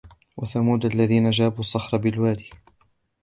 وثمود 0.37 0.85
الذين 0.85 1.29
جابوا 1.29 1.59
الصخر 1.59 1.97
بالواد 1.97 2.41